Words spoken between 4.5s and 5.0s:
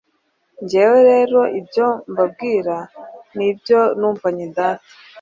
data.”